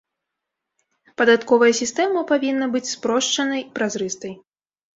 Падатковая 1.23 1.69
сістэма 1.81 2.25
павінна 2.33 2.71
быць 2.73 2.91
спрошчанай 2.95 3.65
і 3.69 3.69
празрыстай. 3.79 4.33